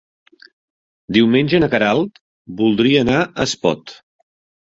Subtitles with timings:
[1.17, 2.17] Diumenge na Queralt
[2.61, 3.95] voldria anar a Espot.